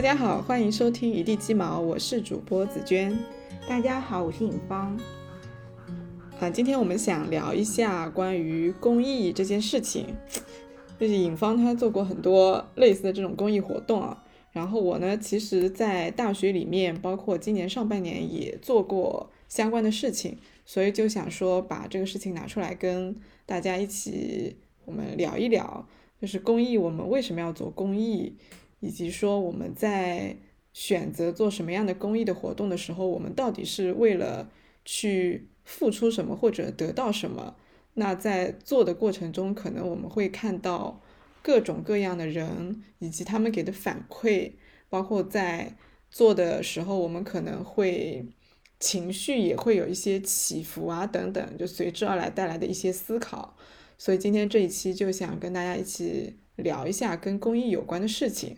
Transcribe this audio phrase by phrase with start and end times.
[0.00, 3.18] 大家好，欢迎收听一地鸡毛，我是主播紫娟。
[3.68, 4.98] 大家好，我是尹芳。
[6.40, 10.06] 啊，今天我们想聊一下关于公益这件事情。
[10.98, 14.24] 就是尹芳她做过很多类似的这种公益活动啊。
[14.52, 25.86] 然后我呢，其实，在大学里面，包括今年上半年也做过相关的事情，所以就想说把这个事情拿出来跟大家一起我们聊一聊，
[26.18, 28.32] 就是公益我们为什么要做公益。
[28.80, 30.36] 以及说我们在
[30.72, 34.50] 选择做什么样的公益的活动的时候，我们到底是为了
[34.84, 37.56] 去付出什么或者得到什么？
[37.94, 41.02] 那在做的过程中，可能我们会看到
[41.42, 44.52] 各种各样的人以及他们给的反馈，
[44.88, 45.76] 包括在
[46.10, 48.24] 做的时候，我们可能会
[48.78, 53.56] 情绪也会有一些起伏啊等等，就随之而来带来的一些思考。
[53.98, 56.36] 所以今天这一期就想跟大家一起。
[56.62, 58.56] 聊一下跟公益有关的事情，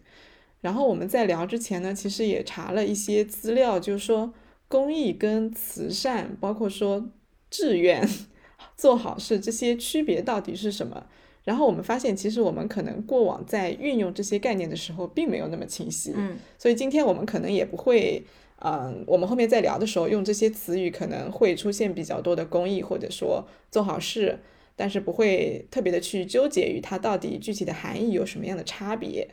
[0.61, 4.33] 然后我们在聊之前呢，其实也查了一些资料，就是说
[4.69, 7.11] 公益跟慈善，包括说
[7.51, 8.09] 志愿
[8.77, 11.07] 做好事这些区别到底是什么？
[11.45, 16.13] 然后我们发现，其实我们可能过往在运用这些概念的时候，并没有那么清晰。
[16.15, 18.25] 嗯，所以今天我们可能也不会，
[18.61, 24.39] 嗯，我们后面在聊的时候用这些词语，可能会出现比较多的公益，或者说做好事。
[24.83, 29.29] 但是不会特别的去纠结于它到底具体的含义有什么样的差别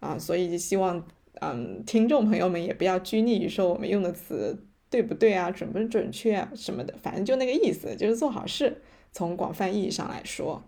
[0.00, 1.06] 啊，所以希望
[1.42, 8.80] 嗯听众朋友们也不要拘泥于说我们用的词对不对啊，准不准确啊什么的，反正就那个意思，就是做好事。
[9.12, 10.64] 从广泛意义上来说，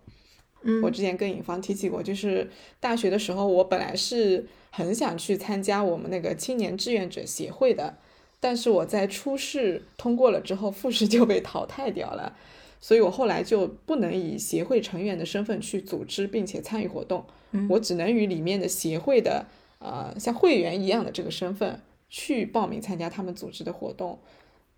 [0.61, 2.47] 嗯，我之前跟尹芳提起过，就是
[2.79, 7.97] 大学的时候，我本来是很想去参加我们那个青年志愿者协会的，
[8.39, 12.37] 但是我在初试通过了之后，复试就被淘汰掉了。
[12.79, 17.25] 所以我后来就不能以协会成员的身份去组织并且参与活动，
[17.69, 19.45] 我只能与里面的协会的
[19.79, 24.19] 呃像会员一样的这个身份去报名参加他们组织的活动。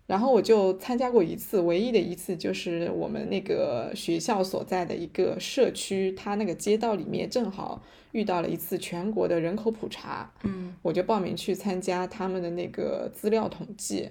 [0.06, 7.80] 然后我就参加过一次，唯一的一次就是我们那个学校所在的一个社区，它那个街道里面正好
[8.10, 14.10] 遇到了一次全国的人口普查，嗯，我就报名去参加他们的那个资料统计。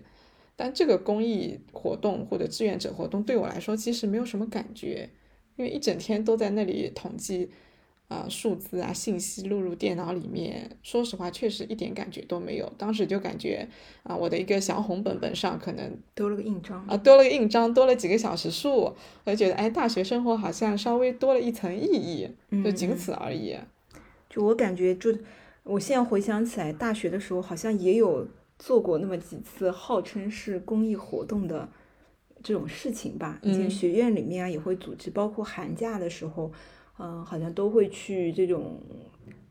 [0.61, 5.09] 但这个公益活动或者志愿者活动对我来说其实没有什么感觉，
[5.55, 7.49] 因为一整天都在那里统计
[8.09, 12.69] 啊数字啊信息录入电脑里面，说实话确实一点感觉都没有。
[12.77, 13.65] 当时就感觉
[14.03, 18.93] 啊我的一个小红本本上可能多了个印章啊多了个印章多了几个小时数，
[19.23, 22.27] 我就觉得哎大学生活好像稍微多了一层意义，
[22.65, 23.55] 就仅此而已。
[24.29, 25.17] 就我感觉就
[25.63, 28.27] 我现在回想起来，大学的时候好像也有。
[28.59, 31.67] 做过那么几次号称是公益活动的
[32.43, 36.51] 这种事情吧，以前学院里面啊也会组织，包括寒假的时候，
[36.97, 38.81] 嗯，好像都会去这种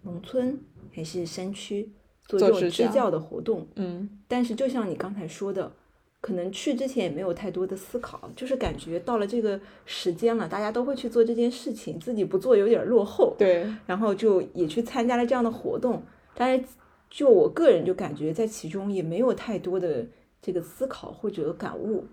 [0.03, 0.61] 农村
[0.95, 1.91] 还是山区
[2.27, 3.67] 做这种支教的活动。
[3.77, 5.73] 嗯，但是就像你刚才说的，
[6.21, 13.35] 可能去之前也没有太多的思考，就是感觉到了这个时间了，大家都会去做这件事情，自己不做有点落后。
[13.39, 16.03] 对，然后就也去参加了这样的活动，
[16.35, 16.65] 但是。
[17.11, 20.07] 就我个人就感觉在其中也没有太多的
[20.41, 22.07] 这个思考或者感悟，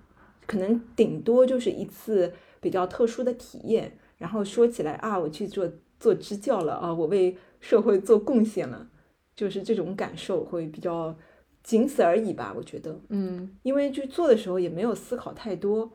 [0.45, 3.97] 可能顶多就是一次比较特殊的体验。
[4.17, 5.69] 然后说起来啊，我去做
[5.99, 8.87] 做支教了啊，我为社会做贡献了，
[9.35, 11.13] 就是这种感受会比较
[11.61, 12.53] 仅此而已吧。
[12.55, 15.91] 我觉得，嗯，因为就做的时候也没有思考太多。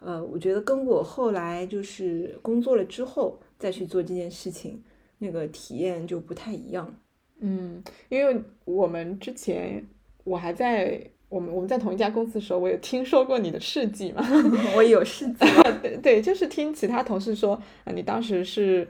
[0.00, 4.82] 呃，我觉得跟我后来就是工作了之后再去做这件事情，
[5.18, 6.94] 那个体验就不太一样。
[7.44, 9.84] 嗯，因为我们之前
[10.22, 14.24] 我还在我们我们在同一家公司的时候，我有听说过你的事迹嘛，
[14.76, 15.44] 我有事迹，
[15.82, 18.86] 对对，就是听其他同事说，啊，你当时是，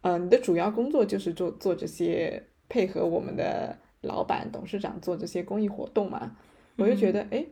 [0.00, 6.34] 嗯，你的主要工作就是做做这些配合我们的老板董事长做这些公益活动嘛，
[6.78, 7.44] 我就觉得，哎，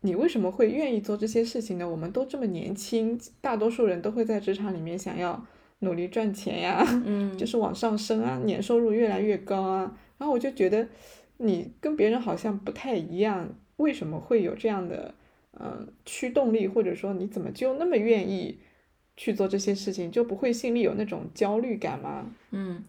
[0.00, 1.86] 你为什么会愿意做这些事情呢？
[1.86, 5.44] 我们都这么年轻，大多数人都会在职场里面想要。
[5.82, 9.98] 努力赚钱呀，嗯，就是往上升啊，年收入越来越高啊。
[10.18, 10.88] 然后我就觉得
[11.38, 15.14] 你跟别人好像不太一样，为什么会有这样的
[15.58, 18.58] 嗯驱动力，或者说你怎么就那么愿意
[19.16, 22.26] 去做这些事情，就不会心里有那种焦虑感吗？
[22.52, 22.84] 嗯，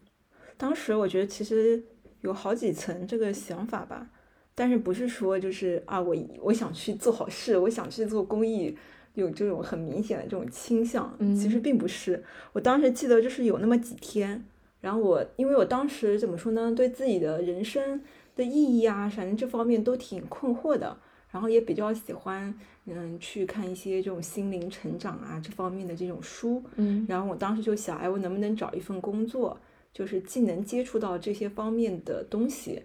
[0.56, 1.84] 当时我觉得其实
[2.22, 4.12] 有好几层这个想法吧，
[4.54, 8.78] 但是不是说就是啊我我想去做好事，我想去做公益。
[9.14, 12.24] 有这种很明显的这种倾向，其实并不是。
[12.52, 14.44] 我当时记得就是有那么几天，
[14.82, 18.02] 然后我因为我当时怎么说呢，对自己的人生
[18.36, 20.98] 的意义啊，反正这方面都挺困惑的，
[21.32, 22.54] 然后也比较喜欢
[22.86, 29.60] 嗯去看一些这种心灵成长啊这方面的这种书，嗯，然后我当时就想，哎，我能不能找一份工作，
[29.94, 32.82] 就是既能接触到这些方面的东西，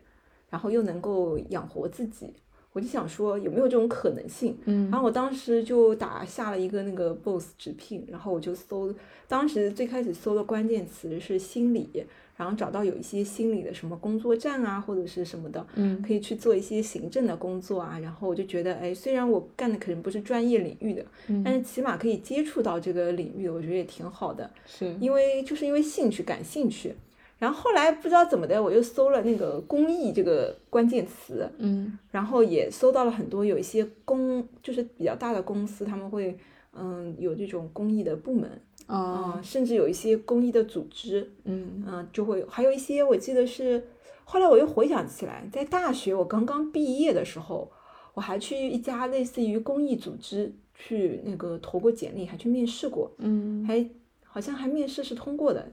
[0.50, 2.34] 然后又能够养活自己。
[2.72, 8.94] 我就想说有没有这种可能性，嗯，然后我当时就打下了一个那个 BOSS 直聘，然后我就搜，
[9.26, 11.88] 当时最开始搜的关键词是心理，
[12.36, 21.04] 然后找到有一些心理的什么工作站啊或者是什么的，嗯，可以去做一些行政的工作啊，然后我就觉得，哎，虽然我干的可能不是专业领域的，
[21.44, 26.94] 但是起码可以接触到这个领域，我觉得也挺好的，是因为就是因为兴趣感兴趣。
[27.38, 36.36] 然后后来不知道怎么的，我又搜了那个公益这个关键词，嗯，然后也搜到了很多有一些公，就是比较大的公司，他们会
[36.72, 38.50] 嗯有这种公益的部门
[38.86, 43.86] 啊，嗯，甚至有一些公益的组织，嗯嗯，就会还有一些我记得是，
[44.24, 47.70] 后来我又回想起来，在大学我刚刚毕业的时候，
[48.14, 53.88] 我还去一家类似于公益组织去那个投过简历，还去面试过，嗯还
[54.24, 55.70] 好像还面试是通过的。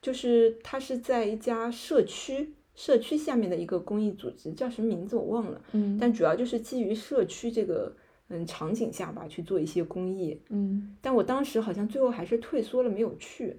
[0.00, 7.92] 就是他是在一家社区社区下面的一个公益组织，叫什么名字我忘了，嗯但主要就是基于社区这个
[8.28, 10.40] 嗯场景下吧去做一些公益。
[10.50, 13.56] 嗯但我当时好像最后还是退缩了，没有去，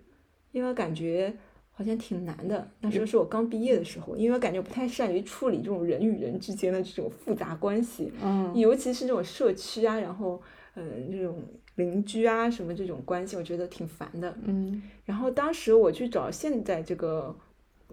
[0.52, 1.34] 因为感觉
[1.72, 2.70] 好像挺难的。
[2.80, 10.42] 那时候是我刚毕业的时候，因为我感觉不太善于处理这种人与人之间的这种复杂关系，嗯尤其是这种社区啊，然后
[10.76, 11.44] 嗯这种
[11.80, 14.36] 邻居啊什么这种关系，我觉得挺烦的。
[14.46, 17.36] 嗯然后当时我去找现在这个，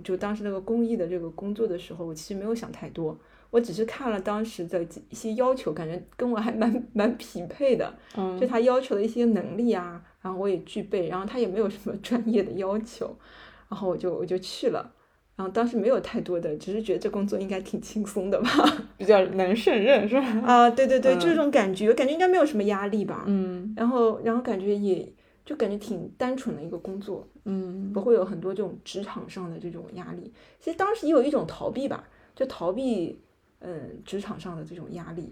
[0.04, 3.18] 就当时那个公益的这个工作的时候，我其实没有想太多，
[3.50, 13.16] 我只是看了当时的一些要求，感觉跟我还蛮 蛮匹配的，嗯，就他要求的一些能力啊，然后我也具备，然后他也没有什么专业的要求，
[13.70, 14.92] 然后我就我就去了。
[15.36, 18.48] 然后当时没有太多的，只是觉得这工作应该挺轻松的吧？
[18.96, 20.26] 比较能胜任是吧？
[20.46, 23.24] 啊，对对对，嗯这种感觉，感觉应该没有什么压力吧？
[23.26, 25.06] 嗯然后，然后感觉也
[25.44, 30.32] 就感觉挺单纯的一个工作，嗯不会有很多这种职场上的这种压力。
[30.58, 33.18] 其实当时也有一种逃避吧，就逃避
[33.60, 35.30] 嗯职场上的这种压力。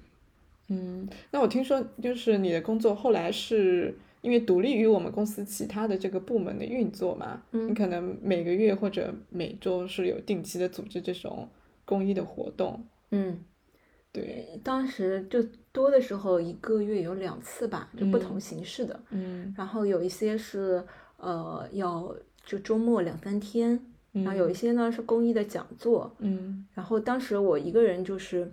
[0.69, 7.69] 嗯，那我听说就是你的工作后来是因为独立于我们公司其他的这个部门的运作嘛，嗯。
[7.69, 11.47] 你可能每个月或者每周是有定期的组织这种
[11.85, 13.39] 公益的活动，嗯，
[14.11, 15.43] 对，当时就
[15.73, 18.99] 多的时候一个月有两次吧，就不同形式的。
[19.11, 19.53] 嗯。
[19.59, 20.83] 然后有一些是
[21.19, 22.17] 呃要
[22.47, 23.79] 就周末两三天，
[24.13, 26.11] 然后有一些呢是公益的讲座。
[26.21, 26.67] 嗯。
[26.73, 28.51] 然后当时我一个人就是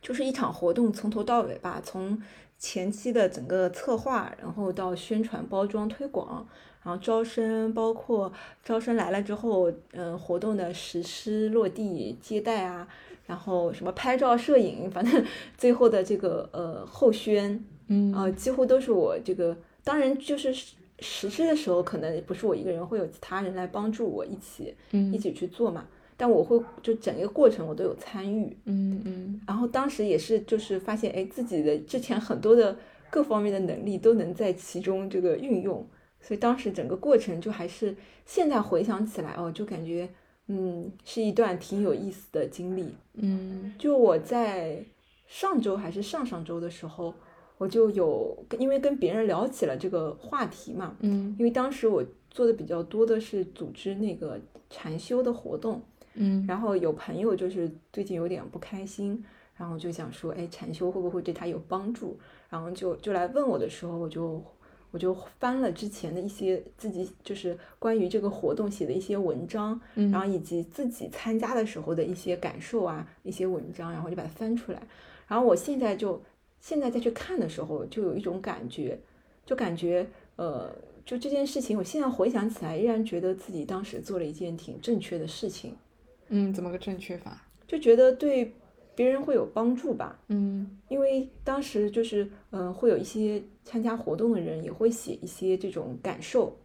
[0.00, 2.18] 就是一场活动从头到尾吧，从
[2.60, 6.46] 前期的整个策划，然后到宣传、包装、推广，
[6.84, 8.30] 然后招生，包括
[8.62, 12.86] 招生来了之后，嗯、活动的实施、落地、接待啊，
[13.26, 15.24] 然后什么拍照、摄影，反正
[15.56, 25.86] 最后的这个呃后宣，嗯呃，几乎都是我这个，当然就是实实施的时候，可能不是我一个人，会有其他人来帮助我一起嗯一起去做嘛。
[26.20, 29.40] 但我会就整个过程我都有参与，嗯嗯。
[29.46, 32.76] 然后当时也是就是发现，哎，自己的之前很多的
[33.08, 35.88] 各方面的能力都能在其中这个运用，
[36.20, 40.06] 所以当时整个过程就还是现在回想起来哦，就感觉
[40.48, 42.94] 嗯是一段挺有意思的经历。
[43.14, 43.72] 嗯。
[43.78, 44.84] 就我在
[45.26, 47.14] 上周还是上上周的时候，
[47.56, 51.34] 我就有因为跟别人聊起了这个话题嘛，嗯。
[51.38, 55.80] 因为当时我做的比较多的是组织那个禅修的活动，
[56.14, 59.24] 嗯然后有朋友就是最近有点不开心，
[59.56, 62.18] 然后就想说，哎，禅修会不会对他有帮助？
[62.48, 64.42] 然后就就来问我的时候，我就
[64.90, 74.82] 我就翻了之前的一些自己就是关于这个活动写的一些文章，嗯然后以及自己参加的时候的一些感受啊，一些文章，然后就把它翻出来。
[75.28, 76.20] 然后我现在就
[76.60, 78.98] 现在再去看的时候，就有一种感觉，
[79.46, 80.74] 就感觉呃，
[81.06, 85.76] 就这件事情，我现在回想起来，依然觉得自己当时做了一件挺正确的事情。
[86.30, 87.46] 嗯，怎么个正确法？
[87.68, 88.54] 就觉得对
[88.96, 90.18] 别人会有帮助吧。
[90.28, 96.56] 嗯因为当时就是，嗯、会有一些参加活动的人也会写一些这种感受，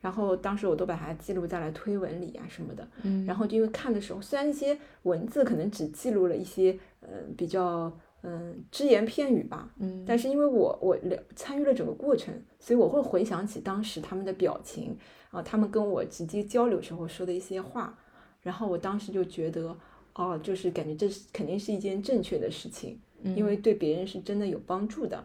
[0.00, 2.88] 然后当时我都把它记录在了推文里啊什么的。
[3.02, 14.96] 嗯然后就因为看的时候，虽然一些文字可能只记录了一些，嗯、比较嗯只言片语吧，嗯但是因为我我了参与了整个过程，所以我会回想起当时他们的表情
[15.30, 17.98] 啊，他们跟我直接交流时候说的一些话，
[18.44, 19.76] 然后我当时就觉得，
[20.14, 22.96] 哦，就是感觉这是肯定是一件正确的事情，
[23.34, 25.24] 因为对别人是真的有帮助的。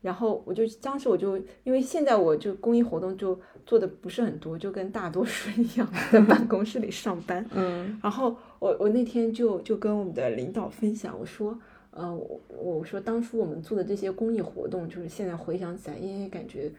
[0.00, 11.58] 然后我就当时我就因为现在我就公益活动就做的不是很多，就跟大多数一样在 办公室里上班，嗯然后我我那天就就跟我们的领导分享，我说，
[11.90, 16.72] 呃，我我说当初我们做的这些公益活动，就是现在回想起来，因为感觉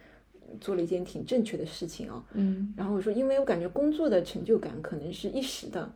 [0.59, 2.23] 做了一件挺正确的事情啊。
[2.33, 2.73] 嗯。
[2.75, 5.91] 然后我说，因为我感觉工作的成就感可能是一时的，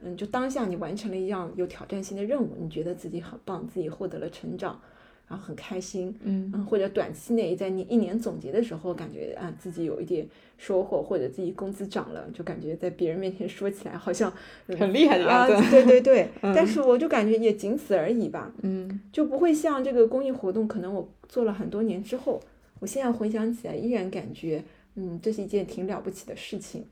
[0.00, 4.80] 嗯，就当下你完成了一样有挑战性的任务，你觉得自己很棒，自己获得了成长。
[5.28, 6.50] 然后很开心，嗯。
[6.52, 10.26] 嗯，或者短期内在你一年总结的时候，感觉啊自己有一点
[10.58, 14.32] 收获，或者自己工资涨了，就感觉在别人面前说起来好像
[14.76, 15.70] 很厉害的样子。
[15.70, 22.42] 对对对， 但是我就感觉也仅此而已吧，嗯，就不会像这个公益活动，可能我做了很多年之后，
[22.80, 24.64] 我现在回想起来依然感觉，
[24.96, 26.84] 嗯，这是一件挺了不起的事情，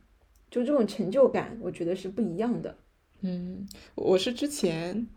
[0.49, 2.77] 就这种成就感，我觉得是不一样的。
[3.23, 3.67] 嗯，
[3.97, 5.09] 我是之前，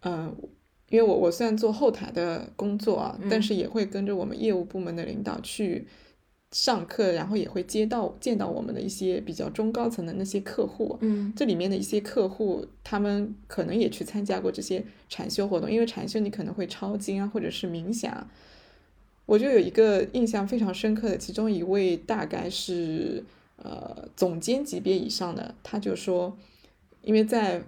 [0.00, 0.36] 嗯。
[0.88, 5.84] 因为我我虽然做后台的工作啊，但是也会跟着我们业务部门的领导去
[6.52, 10.96] 上课，然后也会接到见到我们的一些比较中高层的那些客户。
[11.00, 18.30] 嗯，这里面的一些客户，他们可能也去参加过这些禅修活动，因为禅修你可能会抄经啊，或者是冥想。
[19.26, 23.22] 我就有一个印象非常深刻的，其中一位大概是
[23.56, 26.36] 呃总监级别以上的，他就说，
[27.02, 27.62] 因为在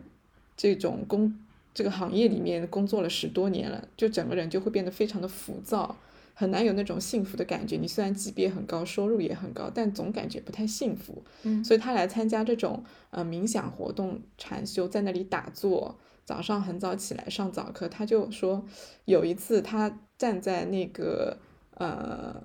[0.57, 1.39] 这种工。
[1.75, 5.95] 这个行业里面工作了十多年了，就整个人就会变得非常的浮躁，
[6.35, 7.77] 很难有那种幸福的感觉。
[7.77, 11.23] 你虽然级别很高，收入也很高，但总感觉不太幸福。
[11.45, 17.89] 嗯，所以他来参加这种呃冥想活动、禅修，在那里打坐，早上很早起来上早课。
[17.89, 18.65] 他就说，
[19.05, 21.39] 有一次他站在那个
[21.79, 22.43] 呃，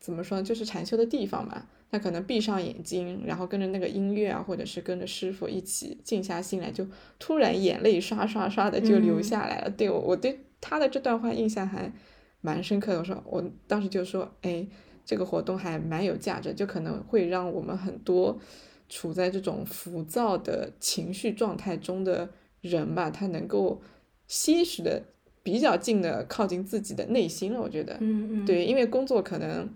[0.00, 1.66] 怎么说，就是禅修的地方嘛。
[1.90, 6.86] 他可能闭上眼睛，然后跟着那个音乐啊，或者是跟着师傅一起静下心来，就
[7.18, 9.68] 突然眼泪刷刷刷的就流下来了。
[9.68, 11.92] 对我，我对他的这段话印象还
[12.40, 13.00] 蛮深刻的。
[13.00, 14.66] 我说，我当时就说，哎，
[15.04, 18.40] 这个活动还蛮有价值，就可能会让我们很多
[18.88, 22.30] 处在这种浮躁的情绪状态中的
[22.62, 23.82] 人吧，他能够
[24.26, 25.02] 些许的
[25.42, 27.60] 比较近的靠近自己的内心了。
[27.60, 29.68] 我觉得，嗯嗯，对，因为工作可能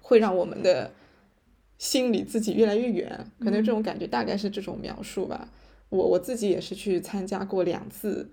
[0.00, 0.90] 会让我们的。
[1.78, 5.48] 心离自己越来越远，可能这种感觉大概是这种描述吧。
[5.88, 8.30] 我我自己也是去参加过两次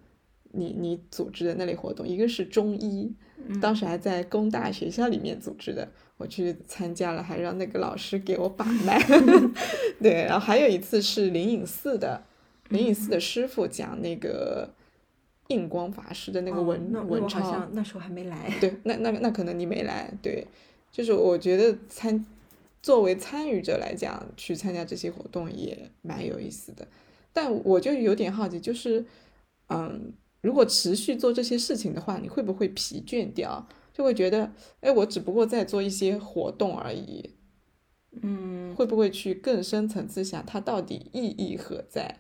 [0.52, 3.12] 你你组织的那类活动，一个是中医，
[3.60, 9.04] 当时还在工大学校里面组织的，我去参加了，还让那个老师给我把脉。
[10.00, 12.24] 对，然后还有一次是灵隐寺的，
[12.70, 14.76] 灵隐寺的师傅讲那个
[15.50, 18.52] 印光法师的那个文文昌，那时候还没来。
[18.60, 20.12] 对，那那那可能你没来。
[20.24, 20.48] 对，
[20.92, 22.26] 就是我觉得参。
[22.82, 26.88] 作为参与者来讲，去参加这些活动也蛮有意思的，
[27.34, 29.06] 但我就有点好奇，就是，
[29.68, 33.68] 嗯，如果持续做这些事情的话，你会不会疲倦掉？
[33.92, 37.32] 就会觉得，哎，我只不过在做一些活动而已，
[38.22, 42.20] 嗯，会不会去更深层次想它到底意义何在？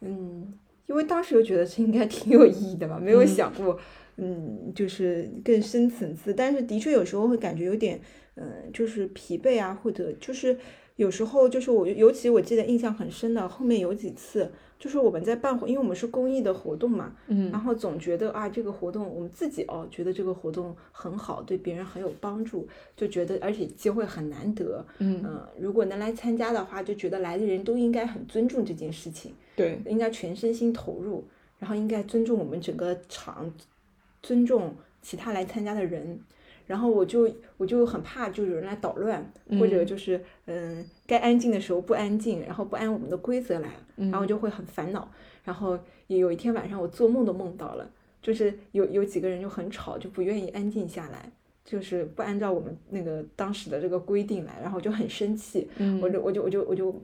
[0.00, 3.78] 嗯，因为当时又觉得这应该挺有意义的嘛，没有想过，
[4.16, 8.00] 嗯，就是更深层次，但是的确有时候会感觉有点。
[8.38, 10.54] 嗯，就是疲惫啊，或者就是
[10.96, 31.24] 有时候就是我，尤其我记得印象很深的，后面有几次就是我们在办活，因为我们是公益的活动嘛，嗯，然后总觉得啊，这个活动我们自己哦，觉得这个活动很好，对别人很有帮助，就觉得而且机会很难得，嗯嗯，如果能来参加的话，就觉得来的人都应该很尊重这件事情，对，应该全身心投入，
[31.58, 33.50] 然后应该尊重我们整个场，
[34.22, 36.20] 尊重其他来参加的人。
[36.66, 39.24] 然后我就我就很怕，就有人来捣乱，
[39.58, 45.08] 或者就是嗯，该安静的时候不安静，然后不按我们的规则来，然后就会很烦恼。
[45.44, 47.88] 然后有一天晚上，我做梦都梦到了，
[48.20, 51.30] 就是有有几个人就很吵，就不愿意安静下来，
[51.64, 55.68] 就是不按照我们那个当时的这个规定来，然后就很生气。
[55.78, 56.94] 嗯我就我就我就我就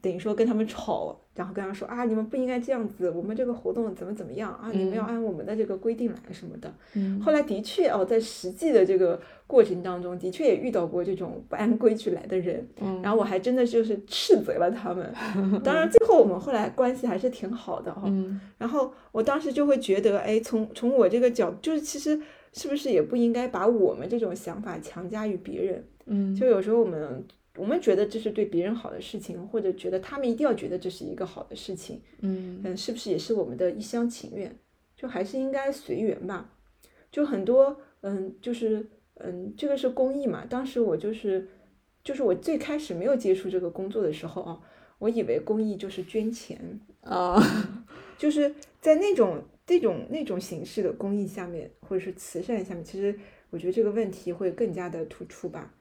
[0.00, 1.20] 等于说跟他们吵。
[1.38, 4.72] 然后跟他说啊，你们不应该这样子，我们这个活动怎么怎么样啊？
[4.74, 6.74] 你们要按我们的这个规定来什么的。
[7.22, 12.66] 后来的确哦，在实际的这个过程当中，的确也遇到过这种不按规矩来的人。
[13.04, 15.14] 然后我还真的就是斥责了他们。
[15.62, 18.12] 当然，最后我们后来关系还是挺好的哈。
[18.58, 22.20] 然后我当时就会觉得，哎，从从我这个角，就是其实
[22.52, 25.84] 是不是也不应该把我们这种想法强加于别人？
[26.06, 27.24] 嗯，就有时候我们。
[27.58, 34.56] 我们觉得这是对别人好的事情，或者觉得他们一定要觉得这是一个好的事情，嗯嗯，是不是也是我们的一厢情愿？
[34.96, 36.50] 就还是应该随缘吧。
[37.10, 40.44] 就很多，嗯，就是嗯，这个是公益嘛。
[40.48, 41.48] 当时我就是，
[42.04, 44.60] 就是我最开始没有接触这个工作的时候啊，
[44.98, 47.40] 我以为公益就是捐钱啊，
[48.18, 53.18] 就是在那种这种那种形式的公益下面，或者是慈善下面，其实
[53.50, 55.72] 我觉得这个问题会更加的突出吧。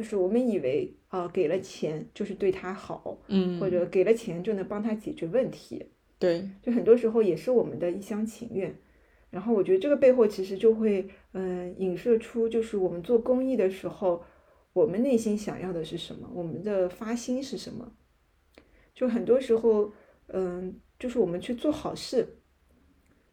[0.00, 5.84] 就是我们以为啊，给了钱就是对他好，嗯，或者给了钱就能帮他解决问题，
[6.18, 8.74] 对，就很多时候也是我们的一厢情愿。
[9.28, 14.24] 然后我觉得这个背后其实就会，嗯，影射出就是我们做公益的时候，
[14.72, 17.92] 我们内心想要的是什么，我们的发心是什么。
[18.94, 19.92] 就很多时候，
[20.28, 22.38] 嗯，就是我们去做好事，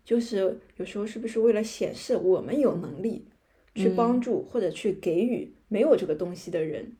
[0.03, 3.29] 就是有时候是不是为了显示我们有能力
[3.77, 6.93] 去帮助或者去给予没有这个东西的人，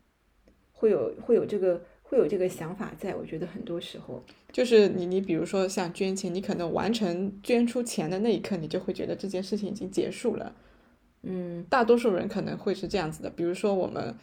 [0.72, 3.16] 会有会有这个会有这个想法在。
[3.16, 10.56] 我觉得很多时候，就是你你比如说像捐钱，你可能完成捐出钱的那一刻，你就会觉得这件事情已经结束了。
[11.24, 14.16] 嗯，大多数人可能会是这样子的，比如说我们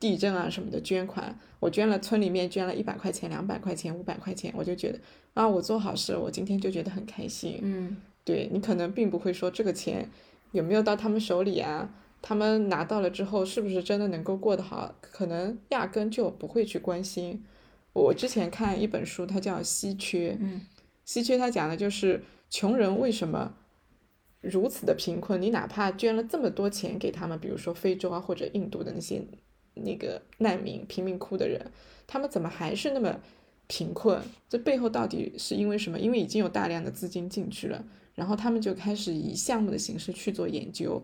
[0.00, 4.98] 地震啊什么的捐款，我捐了村里面捐了一百块钱、两百块钱、五百块钱，我就觉得
[5.32, 7.60] 啊，我做好事，我今天就觉得很开心。
[7.62, 10.10] 嗯，对你可能并不会说这个钱
[10.54, 11.92] 有没有到他们手里啊，
[12.22, 17.44] 他们拿到了之后是不是真的能够过得好，可能压根就不会去关心。
[17.92, 20.62] 我之前看一本书，它叫《稀缺》，嗯，
[21.04, 23.56] 稀缺它讲的就是穷人为什么。
[24.40, 29.22] 如此的贫困，你哪怕捐了这么多钱给他们，比如说非洲啊或者印度的那些
[29.72, 31.72] 那个难民贫民窟的人，
[32.06, 33.18] 他们怎么还是那么
[33.68, 34.20] 贫困？
[34.46, 35.98] 这背后到底是因为什么？
[35.98, 41.02] 因为已经有大量的资金进去了，然后他们就开始以项目的形式去做研究，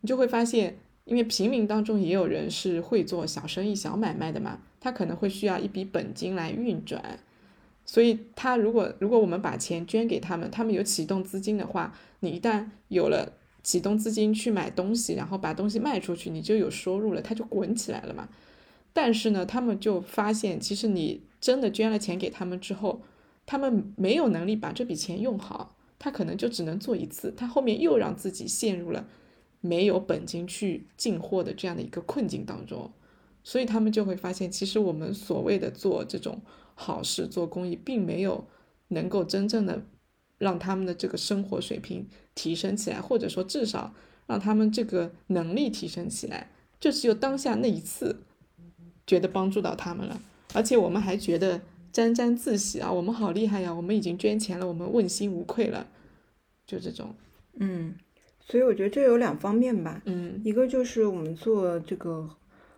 [0.00, 7.20] 你就会发现，因为平民当中也有人是会做小生意、小买卖的嘛，他可能会需要一笔本金来运转。
[7.86, 13.32] 所以，他如果如果我们把钱捐给他们，他们有启动资金的话，你一旦有了
[13.64, 18.28] 启动资金去买东西，然后把东西卖出去，你就有收入了，他就滚起来了嘛。
[18.92, 23.02] 但是呢，他们就发现，其实你真的捐了钱给他们之后，
[23.44, 29.06] 他们没有能力把这笔钱用好，他可能就只能做一次，他后面又让自己陷入了
[29.60, 32.90] 没有本金去进货的这样的一个困境当中。
[33.44, 36.42] 所以他们就会发现，其实我们所谓的做这种。
[36.76, 38.46] 好事做公益，并没有
[38.88, 39.82] 能够真正的
[40.38, 43.92] 让他们的这个生活水平提升起来，或者说至少
[44.26, 48.22] 让他们这个能力提升起来，就只有当下那一次
[49.06, 50.22] 觉得帮助到他们了，
[50.54, 51.60] 而且我们还觉得
[51.92, 55.86] 沾沾自喜啊，我们好厉害呀，我们已经捐钱了，我们问心无愧了，
[56.66, 57.14] 就这种，
[57.58, 57.94] 嗯，
[58.40, 62.30] 所以我觉得这有两方面吧，嗯，一个就是我们做这个。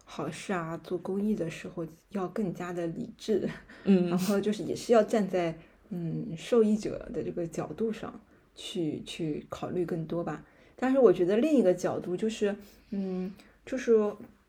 [0.05, 3.49] 好事啊，做公益的时候要更加的理智，
[3.85, 5.57] 嗯，然后就是也是要站在
[5.89, 8.21] 嗯受益者的这个角度上
[8.55, 10.45] 去去考虑更多吧。
[10.77, 12.55] 但是我觉得另一个角度就是，
[12.91, 13.33] 嗯，
[13.65, 13.95] 就是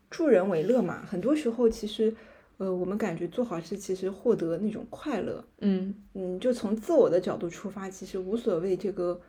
[0.10, 1.06] 助人为乐嘛。
[1.06, 2.14] 很多时候其实，
[2.58, 9.20] 呃，我们感觉做好事其实获得那种快乐，嗯嗯，就从自我的角度出发，其实无所谓这个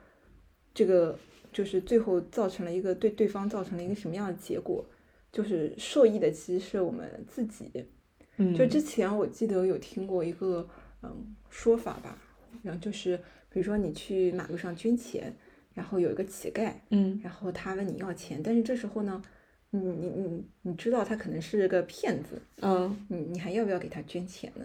[0.72, 1.18] 这个
[1.52, 4.84] 就是最后造成了一个对对方造成了一个什么样的结果。
[5.32, 7.84] 就是受益的其实是我们自己，
[8.36, 10.64] 嗯，就之前我记得有听过一个
[11.02, 12.16] 嗯说法吧，
[12.62, 13.16] 然后就是
[13.50, 15.34] 比如说你去马路上捐钱，
[15.72, 19.20] 然后有一个乞丐，嗯，然后他问你要钱，但是这时候呢，
[19.78, 24.64] 你你你你知道他可能是个骗子，嗯，你你还要不要给他捐钱呢？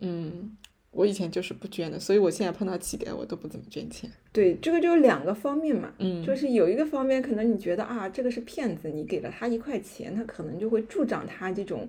[0.00, 0.56] 嗯。
[0.90, 4.10] 我以前就是不捐的，所以我现在碰到乞丐，我都不怎么捐钱。
[4.32, 11.86] 对，这个就是两个方面嘛，嗯，就是有一个方面，可能你觉得啊，这个是骗子，你给了他一块钱，他可能就会助长他这种，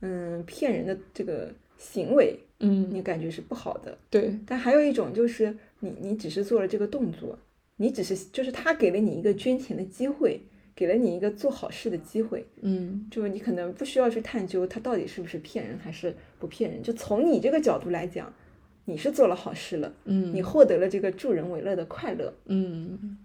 [0.00, 3.96] 嗯，骗人的这个行为，嗯，你感觉是不好的。
[4.08, 7.38] 对，但还有一种就是你你只是做了这个动作，
[7.76, 10.40] 你只是就是他给了你一个捐钱的机会。
[10.78, 18.32] 给了你一个做好事的机会，嗯，就是你可能不需要去探究他到底是不是骗人还是不骗人，就从你这个角度来讲，
[18.84, 23.18] 你是做了好事了，嗯，你获得了这个助人为乐的快乐，嗯，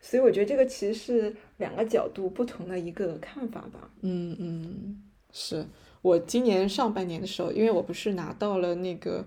[0.00, 5.66] 所以我觉得这个其实是两个角度不同的一个看法吧，嗯嗯，是。
[6.02, 9.26] 我今年上半年的时候，因为我不是拿到了那个。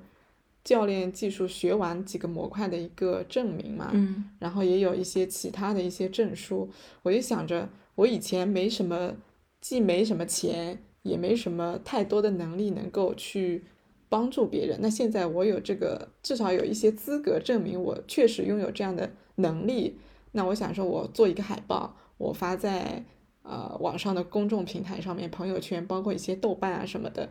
[0.64, 6.70] 教练技术学完几个模块的一个证明嘛，嗯，然后也有一些其他的一些证书，
[7.02, 9.14] 我就想着我以前没什么，
[9.60, 13.66] 既没什么钱，也没什么太多的能力能够去
[14.08, 19.98] 帮助别人，那现在我有这个至少有一些资格证明我确实拥有这样的能力，
[20.32, 23.04] 那我想说我做一个海报，我发在
[23.42, 27.28] 呃网上的公众平台上面，朋友圈，包括一些豆瓣啊什么的，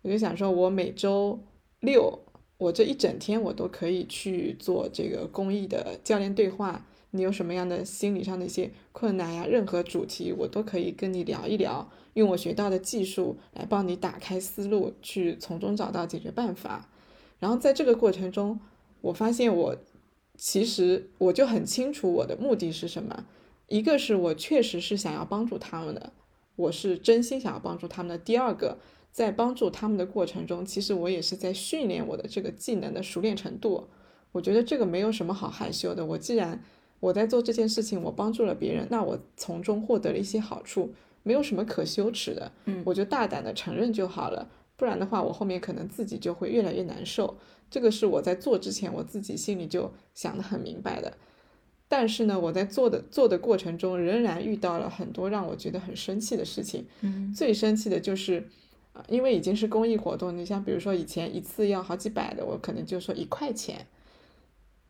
[0.00, 1.38] 我就想说我每周
[1.80, 2.20] 六。
[2.56, 9.44] 我这一整天我都可以去做这个公益的教练对话，你有什么样的心理上的一些困难呀？
[9.44, 16.88] 任何主题我都可以跟你聊一聊，用我学到的技术来帮你打开思路，去从中找到解决办法。
[17.40, 18.60] 然后在这个过程中，
[19.00, 19.76] 我发现我
[20.38, 23.26] 其实我就很清楚我的目的是什么，
[23.66, 26.12] 一个是我确实是想要帮助他们的，
[26.54, 28.16] 我是真心想要帮助他们的。
[28.16, 28.78] 第二个。
[29.14, 33.86] 在帮助他们的过程中，其实我也是在训练我的这个技能的熟练程度。
[34.32, 36.04] 我觉得这个没有什么好害羞的。
[36.04, 36.60] 我既然
[36.98, 42.50] 我在做这件事情，我帮助了别人，那我从中获得了一些好处，没有什么可羞耻的。
[42.64, 44.50] 嗯，我就大胆的承认就好了。
[44.76, 47.36] 不然的话，我后面可能自己就会越来越难受。
[47.70, 51.16] 这个是我在做之前我自己心里就想得很明白的。
[51.86, 56.84] 但是呢，我在做的做的过程中，仍然遇到了很多让我觉得很生气的事情。
[57.02, 58.44] 嗯最生气的就是，啊，
[59.08, 63.86] 因为已经是公益活动，你像比如说以前一次要好几百的，我可能就说一块钱，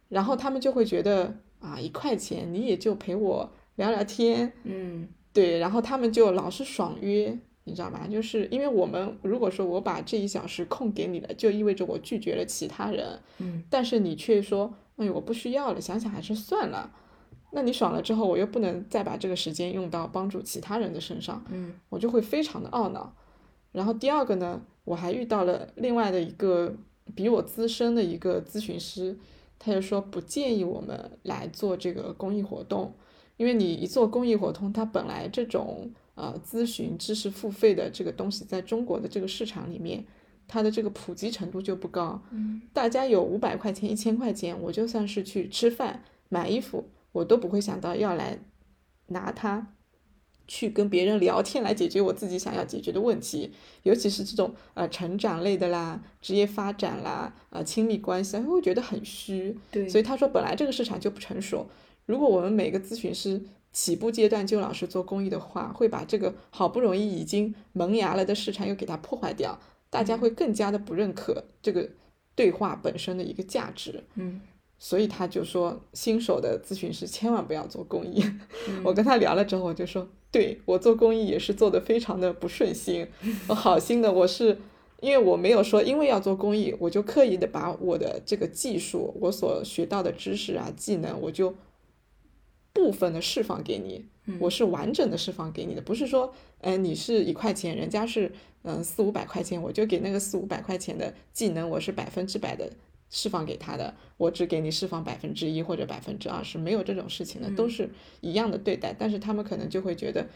[0.09, 8.07] 然后他们就会觉得啊，一块钱你也就陪我聊聊天，嗯对，然后他们就老是爽约，你知道吗？
[8.07, 16.93] 就是因为我们如果说我把这一小时空给你了，就意味着我拒绝了其他人，嗯但是你却说，哎，我不需要了，想想还是算了。
[17.53, 23.15] 那你爽了之后，我又不能再把这个时间用到帮助其他人的身上，嗯我就会非常的懊恼。
[23.75, 26.75] 然后第二个呢，我还遇到了另外的一个
[27.15, 29.19] 比我资深的一个咨询师，
[29.59, 32.95] 他就说不建议我们来做这个公益活动，
[33.37, 40.05] 因为你一做公益活动，它本来这种呃咨询知识付费的这个东西，在中国的这个市场里面，
[40.47, 42.23] 它的这个普及程度就不高。
[42.31, 48.39] 嗯大家有五百块钱、一千块钱，我就算是去吃饭、买衣服，我都不会想到要来
[49.09, 49.75] 拿它
[50.47, 53.53] 去跟别人聊天来解决我自己想要解决的问题，
[53.83, 59.57] 尤其是这种呃成长类的啦、职业发展啦、呃亲密关系他，会觉得很虚。
[59.71, 61.67] 对，所以他说，本来这个市场就不成熟，
[62.07, 69.59] 如果我们每个咨询师起步阶段就老是做公益的话，会把这个好不容易已经萌芽了的市场又给它破坏掉，
[69.91, 71.89] 大家会更加的不认可这个
[72.35, 74.05] 对话本身的一个价值。
[74.15, 74.41] 嗯
[74.85, 78.23] 所以他就说，新手的咨询师千万不要做公益。
[78.69, 83.09] 嗯 我跟他聊了之后，我就说，对我做公益也是做的非常的不顺心，
[83.49, 84.59] 我好心的，我是
[85.01, 91.55] 因为我没有说因为要做公益，我就刻意的把我的这个技术，我所学到的知识啊技能，我就
[92.75, 98.31] 部分的释放给你，嗯我是完整的释放给你的，不是说，嗯、你是一块钱，人家是
[98.65, 102.71] 嗯四五百块钱，我就给那个四五百块钱的技能，我是百分之百的
[103.11, 107.91] 释放给他的，我只给你释放百分之一或者百分之二十，没有这种事情的，都是
[108.21, 110.27] 一样的对待，但是他们可能就会觉得，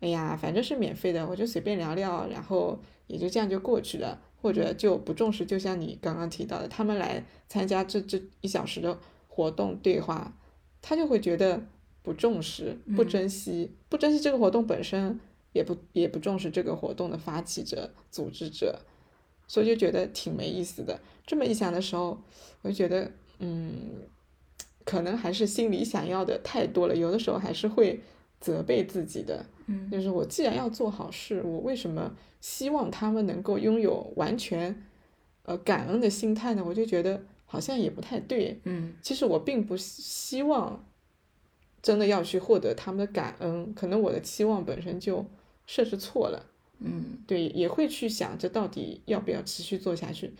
[0.00, 8.98] 哎呀，反正是免费的，我就随便聊聊，然后也就这样就过去了，或者就不重视，就像你刚刚提到的，他们来参加这这一小时的
[9.28, 10.36] 活动对话，
[10.82, 11.64] 他就会觉得
[12.02, 15.20] 不重视、不珍惜、不珍惜这个活动本身，
[15.52, 18.80] 也不也不重视这个活动的发起者、组织者，
[19.46, 21.00] 所以就觉得挺没意思的。
[21.26, 22.22] 这么一想的时候，
[22.62, 23.10] 我就觉得，
[23.40, 23.74] 嗯，
[24.84, 28.00] 可能还是心里想要的太多了，有的时候还是会
[28.40, 29.44] 责备自己的。
[29.66, 34.86] 嗯就是我既然要做好事，我为什么希望他们能够拥有完全
[35.42, 36.62] 呃感恩的心态呢？
[36.64, 38.60] 我就觉得好像也不太对。
[38.62, 40.86] 嗯其实我并不希望
[41.82, 45.26] 真的要去获得他们的感恩，可能我的期望本身就
[45.66, 46.46] 设置错了。
[46.78, 50.32] 嗯对，也会去想这到底要不要持续做下去。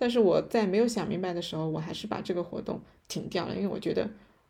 [0.00, 4.08] 但是我在没有想明白的时候，我还是把这个活动停掉了，因为我觉得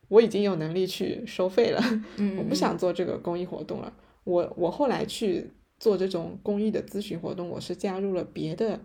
[0.09, 1.83] 我已经有能力去收费了，
[2.19, 3.91] 嗯， 我不想做这个公益活动了。
[4.25, 8.79] 我我后来去做这种公益的咨询活动，我是加入了别的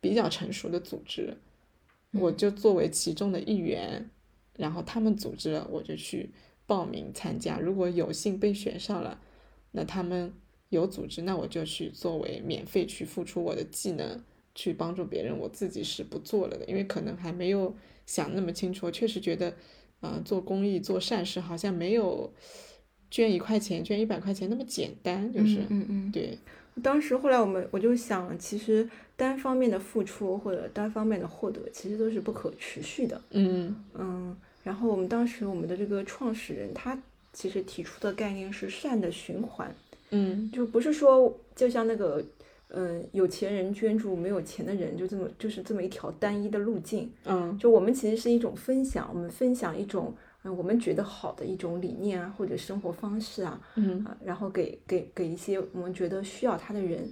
[0.00, 1.36] 比较成熟的组织，
[2.12, 4.08] 我就作为其中的一员，
[4.56, 6.30] 然后他们组织了，我就去
[6.64, 7.58] 报名参加。
[7.58, 9.20] 如果有幸被选上了，
[9.72, 10.32] 那他们
[10.68, 14.22] 有组织，那我就去作为免费去付出我的技能，
[14.58, 15.38] 去帮助别人。
[15.38, 17.72] 我自己是不做了的，因为可能还没有
[18.06, 18.86] 想那么清楚。
[18.86, 19.54] 我确实觉得，
[20.00, 22.32] 呃，做公益、做善事好像没有
[23.08, 26.10] 捐一块钱、捐一百块钱那么简单，就是、嗯嗯。
[26.10, 26.36] 对，
[26.82, 33.22] 当时后来我们我就想，其实单方面的付出或者单方面的获得，其实都是不可持续的。
[33.30, 37.00] 嗯嗯，然后我们当时我们的这个创始人他
[37.32, 39.72] 其实提出的概念是善的循环，
[40.10, 42.24] 嗯就不是说就像那个
[42.70, 47.10] 嗯有钱人捐助没有钱的人就这么就是这么一条单一的路径。
[47.24, 47.56] 嗯。
[47.58, 54.04] 就我们其实是一种分享，我们分享一种嗯我们觉得好的一种理念啊或者生活方式啊，嗯。
[54.04, 57.08] 啊，然后给给给一些我们觉得需要他的人，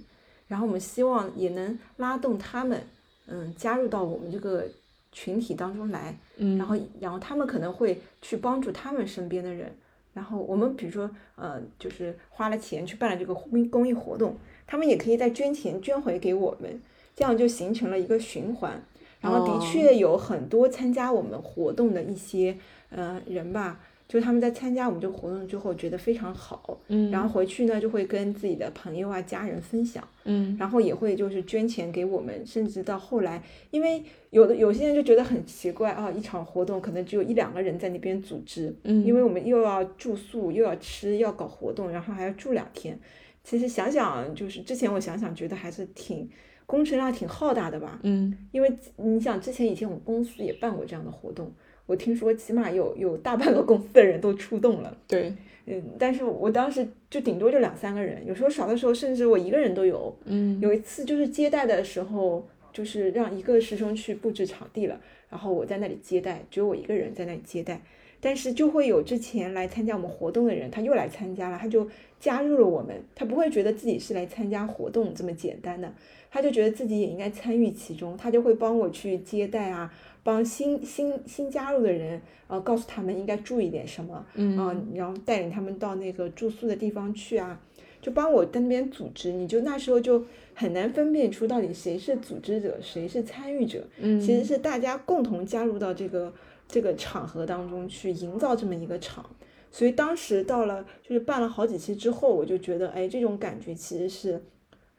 [0.47, 2.81] 然后我们希望也能拉动他们，
[3.27, 4.65] 嗯，加入到我们这个
[5.11, 9.75] 群体当中来，嗯，然后然后他们可能会去帮助他们身边的人，
[10.17, 16.81] 然后我们比如说呃，就是花了钱去办了这个公益公益活动，他们也可以再捐钱捐回给我们，
[17.15, 18.81] 这样就形成了一个循环。
[19.21, 22.57] 然后的哦确有很多参加我们活动的一些
[22.89, 42.97] 呃人吧，就他们在参加我们这个活动之后觉得非常好，嗯，然后回去呢就会跟自己的朋友啊、家人分享，嗯然后也会就是捐钱给我们，甚至到后来，因为有的有些人就觉得很奇怪啊，一场活动可能只有一两个人在那边组织，嗯，因为我们又要住宿，又要吃，又要搞活动，然后还要住两天。
[43.43, 46.29] 其实想想，就是之前我想想，觉得还是挺
[46.65, 47.99] 工程量挺浩大的吧？
[48.03, 51.49] 嗯因为你想，之前以前我们公司也办过这样的活动，
[51.87, 54.95] 我听说起码有有大半个公司的人都出动了。
[55.07, 55.33] 对，
[55.65, 60.15] 嗯，但是我当时就顶多就两三个人，有时候少的时候甚至我一个人都有。
[60.25, 67.81] 嗯有一次就是接待的时候，就是让一个师兄去布置场地了，然后我在那里接待，只有我一个人在那里接待。
[68.19, 71.87] 但是就会有之前来参加我们活动的人，他又来参加了，他就
[72.19, 75.93] 加入了我们，他不会觉得自己是来参加活动这么简单的，
[76.37, 84.55] 他就觉得自己也应该参与其中，他就会帮我去接待啊，帮新新新加入的人，呃，告诉他们应该注意点什么，嗯。
[84.55, 87.59] 啊，然后带领他们到那个住宿的地方去啊，
[87.99, 90.23] 就帮我在那边组织，你就那时候就
[90.53, 96.31] 很难分辨出到底谁是组织者，谁是参与者，嗯，其实是大家共同加入到这个
[96.67, 99.27] 这个场合当中去营造这么一个场。
[99.71, 104.41] 所以当时到了就是办了好几期之后，我就觉得，哎，这种感觉其实是，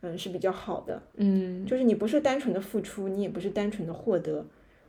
[0.00, 1.02] 嗯，是比较好的。
[1.16, 4.44] 嗯就是你不是单纯的付出，你也不是单纯的获得，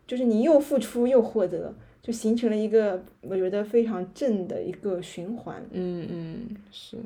[0.05, 5.63] 就是你又付出又获得，就形成了一个我觉得非常正的一个循环。
[5.71, 6.97] 嗯嗯是，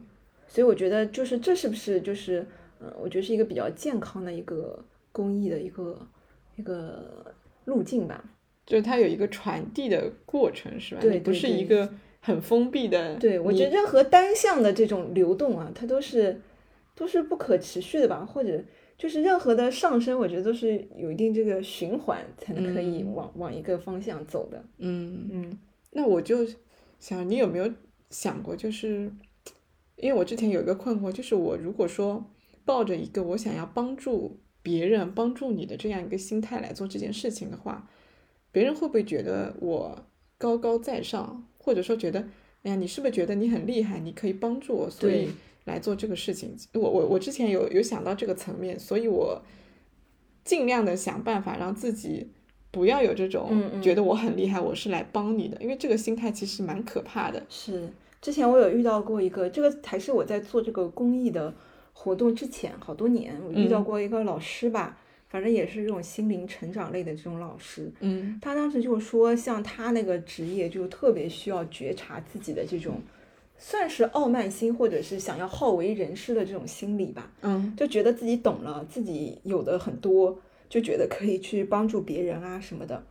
[0.48, 2.46] 所以我觉得就是这是不是就是，
[2.82, 4.78] 嗯，我觉得是一个比较健康的一个
[5.12, 5.98] 公益的一个
[6.58, 7.34] 一个
[7.66, 8.24] 路径吧。
[8.66, 11.02] 就是它有一个传递的过程，是吧？
[11.02, 11.90] 对你不是一个
[12.22, 13.16] 很封闭的。
[13.16, 16.40] 对，我觉得任何单向的这种流动啊，它都是
[16.96, 18.64] 都是不可持续的吧，或者
[18.98, 23.14] 就是任何的上升，我觉得都是有一定这个循环才能可以嗯。
[23.14, 24.64] 往、往一个方向走的。
[24.78, 25.60] 嗯，嗯。
[25.92, 26.46] 那我就
[27.00, 27.72] 想，你有没有
[28.10, 29.12] 想过，就是
[29.96, 32.24] 因为我之前有一个困惑，就是我如果说
[32.66, 37.90] 抱着一个我想要帮助别人、帮助你的这样一个心态来做这件事情的话，
[38.52, 40.06] 别人会不会觉得我
[40.38, 42.20] 高高在上，或者说觉得，
[42.62, 45.30] 哎呀，你是不是觉得你很厉害，你可以帮助我，所以对
[45.66, 46.56] 来做这个事情？
[46.74, 49.42] 我我我之前有有想到这个层面，所以我
[50.44, 52.30] 尽量的想办法让自己。
[52.74, 57.46] 不要有这种觉得我很厉害，我是来帮你的，因为这个心态其实蛮可怕的。
[57.48, 57.88] 是，
[58.20, 61.54] 之前我有遇到过一个，这个还是我在做这个公益的
[61.94, 64.98] 活动之前好多年，我遇到嗯过一个老师吧，
[65.30, 73.00] 反正也是这种心灵成长类的这种老师，嗯他当时就说，像他那个职业就特别需要觉察自己的这种，
[73.66, 83.02] 算是傲慢心，或者是想要好为人师的这种心理吧，嗯就觉得自己懂了，自己有的很多，就觉得可以去帮助别人啊什么的。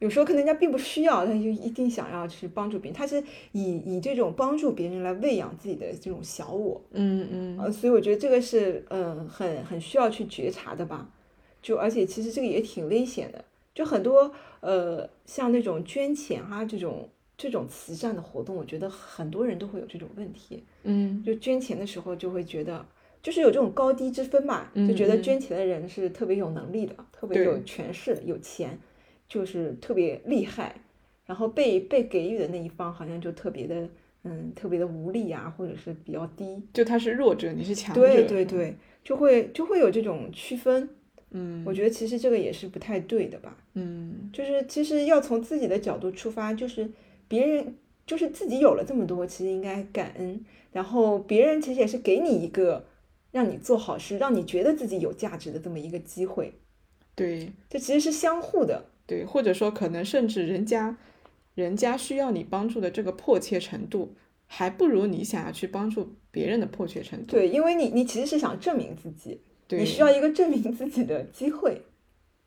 [0.00, 6.78] 有时候可能人家并不需要，他就一定想要去帮助别人，他是以以这种帮助别人来喂养自己的这种小我。
[6.90, 11.08] 嗯嗯呃，所以我觉得这个是嗯很很需要去觉察的吧。
[11.62, 13.42] 就而且其实这个也挺危险的，
[13.74, 17.08] 就很多呃像那种捐钱啊这种
[17.42, 20.62] 这种慈善的活动，我觉得很多人都会有这种问题。
[20.84, 22.86] 嗯就捐钱的时候就会觉得，
[23.20, 28.78] 就是有这种高低之分嘛，就觉得捐钱的人是特别有能力的，特别有权势、有钱，
[29.28, 30.76] 就是特别厉害，
[31.26, 33.88] 然后被被给予的那一方好像就特别的
[34.22, 36.62] 嗯特别的无力啊，或者是比较低。
[36.72, 38.00] 就他是弱者，你是强者。
[38.00, 40.88] 对对，对，就会就会有这种区分。
[41.34, 43.56] 嗯我觉得其实这个也是不太对的吧。
[43.72, 46.86] 嗯就是其实要从自己的角度出发，就是
[47.32, 50.44] 别人就是自己有了这么多，其实应该感恩。
[50.70, 52.84] 然后别人其实也是给你一个
[53.30, 56.52] 让你做好事，让你觉得自己有价值的这么一个机会，
[57.14, 58.84] 对这其实是相互的。
[59.06, 60.98] 对，或者说可能甚至人家
[61.54, 64.14] 人家需要你帮助的这个迫切程度，
[64.46, 67.32] 还不如你想要去帮助别人的迫切程度。
[67.32, 71.80] 对，因为你你其实是想证明自己，对，你需要一个证明自己的机会。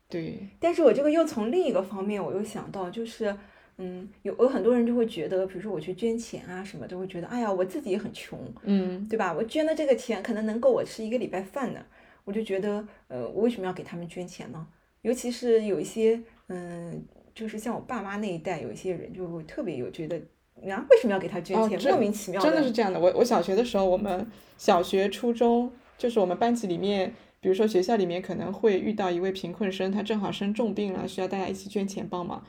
[0.07, 3.35] 对，但是我这个又从另一个方面，我又想到，就是，
[3.77, 9.33] 嗯，有有很多人就会觉得，比如说我去捐钱啊什么，都会觉得，哎呀，我自己也很穷，嗯对吧？
[9.33, 11.79] 我捐的这个钱可能能够我吃一个礼拜饭呢，
[12.23, 14.65] 我就觉得，呃，我为什么要给他们捐钱呢？
[15.01, 20.17] 尤其是有一些，嗯，就是像我爸妈那一代，有一些人就会特别有觉得，
[20.71, 21.77] 啊，为什么要给他捐钱？
[21.77, 22.99] 哦莫名其妙真的是这样的。
[22.99, 24.25] 我我小学的时候，我们
[24.57, 32.43] 小学、初中，就是我们班级里面，比如说学校里面可能会遇到一位贫困生，他正好生重病了，需要大家一起捐钱帮忙。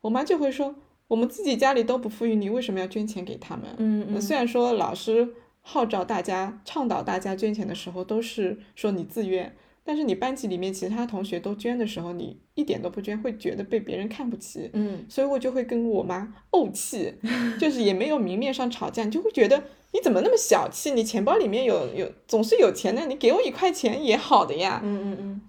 [0.00, 0.74] 我妈就会说，
[1.08, 3.66] 我们自己家里都不富裕，你为什么要捐钱给他们？
[3.78, 14.70] 嗯嗯，虽然说老师号召大家、倡导大家捐钱的时候，都是说你自愿，但是你班级里面其他同学都捐的时候，你一点都不捐，会觉得被别人看不起。
[14.72, 17.12] 嗯所以我就会跟我妈怄气，
[17.60, 20.92] 就是也没有明面上吵架，你就会觉得你怎么那么小气？
[20.92, 24.80] 你钱包里面有有总是有钱的，你给我一块钱也好的呀。
[24.82, 25.40] 嗯嗯嗯，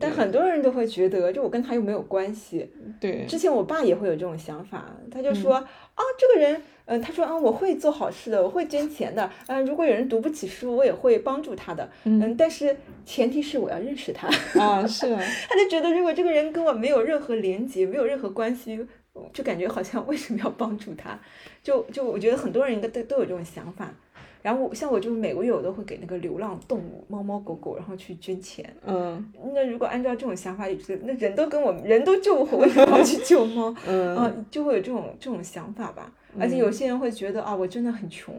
[0.00, 2.70] 但很多人都会觉得，就我跟他又没有关系。
[3.00, 14.28] 对，之前我爸也会有这种想法，他就说啊，这个人，嗯，他说啊，我会做好事的，我会捐钱的，嗯，如果有人读不起书，我也会帮助他的，嗯，但是前提是我要认识他。
[14.60, 18.86] 啊，是啊， 他就觉得如果这个人跟我没有任何连接，没有任何关系，
[19.32, 21.18] 就感觉好像为什么要帮助他？
[21.62, 23.92] 就就我觉得很多人应该都都有这种想法。
[24.40, 28.64] 然后像我就每个月我都会给那个流浪动物猫猫狗狗，然后去捐钱。
[28.84, 33.74] 嗯，那如果按照这种想法，也是那人都跟我们人都救活，为什么要去救猫？
[33.86, 36.14] 嗯，啊，就会有这种这种想法吧。
[36.38, 38.34] 而且有些人会觉得啊，我真的很穷，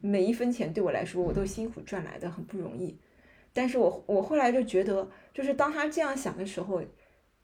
[0.00, 2.96] 每一分钱对我来说我都辛苦赚来的，很不容易。
[3.52, 6.80] 但是我我后来就觉得，就是当他这样想的时候，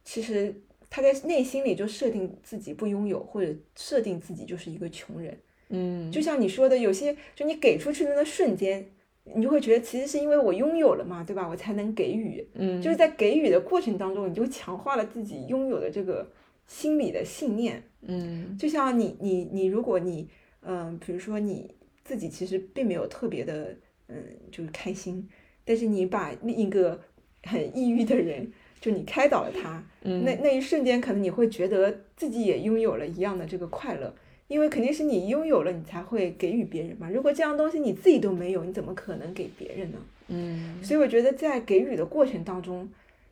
[0.04, 0.54] 其实
[0.88, 5.36] 他在内心里就设定自己不拥有，或者设定自己就是一个穷人。
[5.68, 8.86] 嗯，就像你说的，有些就你给出去的那瞬间，
[9.34, 11.48] 你就会觉得其实是因为我拥有了嘛，对吧？
[11.48, 12.46] 我才能给予。
[12.54, 16.30] 嗯，就是在给予的过程当中，你就强化了自己拥有的这个
[16.66, 17.82] 心理的信念。
[18.02, 20.28] 嗯，就像你你你，如果你
[20.62, 21.74] 嗯，比如说你
[22.04, 23.74] 自己其实并没有特别的
[24.08, 24.16] 嗯，
[24.52, 25.28] 就是开心，
[25.64, 27.00] 但是你把另一个
[27.42, 34.14] 很抑郁的人，就你开导了他，那那一瞬间，可能你会觉得自己也拥有了一样的这个快乐。
[34.48, 37.10] 因为肯定是你拥有了，你才会给予别人嘛。
[37.10, 39.98] 如果这样东西你自己都没有，你怎么可能给别人呢？
[40.28, 40.82] 嗯。
[40.84, 42.88] 所以我觉得在给予的过程当中，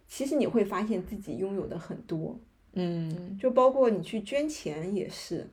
[0.09, 2.39] 其实你会发现自己拥有的很多。
[2.73, 3.39] 嗯。
[3.41, 5.47] 就包括你去捐钱也是，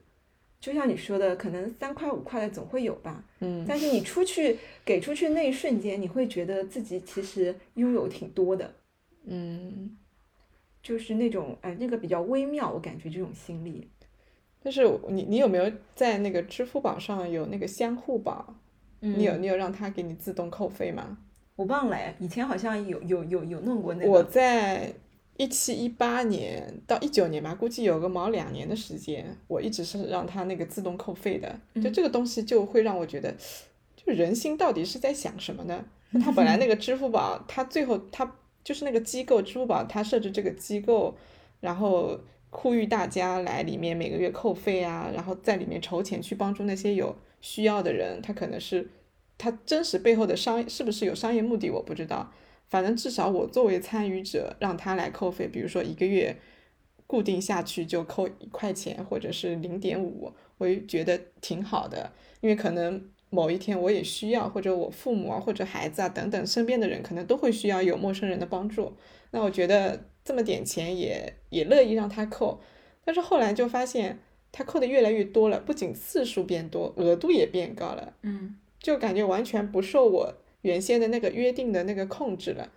[0.58, 3.24] 就像你说的，可能三块五块的总会有吧。
[3.38, 3.64] 嗯。
[3.68, 8.74] 但是你出去给出去那一瞬间，你会觉得自己其实拥有挺多的。
[9.26, 9.96] 嗯。
[10.82, 13.88] 就是那种哎，那个比较微妙，我感觉这种心理。
[14.62, 18.54] 但是你你有没有在那个支付宝上有那个相互宝？
[19.00, 21.18] 你有你有让他给你自动扣费吗？
[21.56, 24.08] 我忘了以前好像有有有有弄过那个。
[24.10, 24.92] 我在
[25.36, 31.58] 一七一八年到一九年吧，估计有个毛两年的时间，我一直是让他那个自动扣费的。
[31.82, 33.34] 就这个东西就会让我觉得，
[33.96, 35.84] 就人心到底是在想什么呢？
[36.22, 41.16] 他本来那 个支付宝，他最后他就是那个机构，支付宝他设置这个机构，
[41.58, 42.20] 然后。
[42.54, 48.20] 呼吁大家来里面每个月扣费啊，然后在里面筹钱去帮助那些有需要的人。
[48.20, 48.90] 他可能是
[49.38, 52.30] 他真实背后的商是不是有商业目的，我不知道。
[52.68, 56.36] 反正至少我作为参与者，让他来扣费，比如说一个月
[57.06, 62.12] 固定下去就扣一块钱或者是零点五，我也觉得挺好的。
[62.42, 68.92] 因为可能某一天我也需要，或者我父母啊或者孩子啊等等身边的人可能都会需要有陌生人的帮助。
[69.30, 70.11] 那我觉得。
[70.24, 72.60] 这么点钱也也乐意让他扣，
[73.04, 74.20] 但是后来就发现
[74.52, 82.70] 他扣的越来越多了，不仅次数变多，额度也变高了，嗯，就感觉完全不受我原先的那个约定的那个控制了。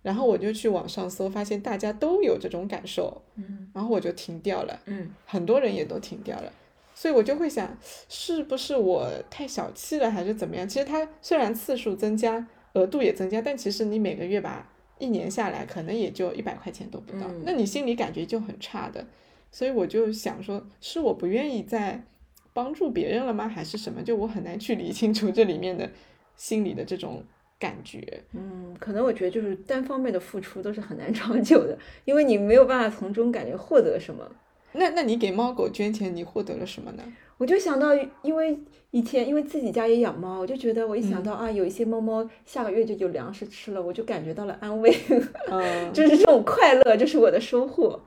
[0.00, 6.52] 然后我就去网上搜，发现大家都有这种感受，嗯，然后我就停掉了，嗯，很多人也都停掉了，
[6.94, 7.76] 所以我就会想，
[8.08, 10.66] 是不是我太小气了，还是怎么样？
[10.66, 14.70] 其实他虽然次数增加，额度也增加，但其实你每个月吧。
[14.98, 19.06] 一年下来可能也就一百块钱都不到，那你心里感觉就很差的，
[19.50, 22.04] 所以我就想说，是我不愿意再
[22.52, 23.48] 帮助别人了吗？
[23.48, 24.02] 还是什么？
[24.02, 25.90] 就我很难去理清楚这里面的
[26.36, 27.22] 心理的这种
[27.58, 28.22] 感觉。
[28.32, 34.28] 嗯，可能我觉得就是单方面的付出都是很难长久的，因为你没有办法从中感觉获得什么。
[34.72, 37.02] 那那你给猫狗捐钱，你获得了什么呢？
[37.38, 38.58] 我就想到，因为
[38.90, 44.92] 以前因为自己家也养猫，我就觉得我一想到啊，有一些猫猫下个月就有粮食吃了，我就感觉到了安慰，
[45.94, 48.00] 就是这种快乐，就是我的收获，